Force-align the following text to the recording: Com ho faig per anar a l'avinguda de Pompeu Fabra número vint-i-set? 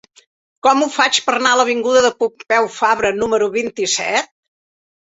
Com 0.67 0.79
ho 0.81 0.87
faig 0.95 1.19
per 1.27 1.35
anar 1.35 1.51
a 1.57 1.61
l'avinguda 1.61 2.03
de 2.07 2.11
Pompeu 2.25 2.73
Fabra 2.81 3.17
número 3.23 3.53
vint-i-set? 3.61 4.37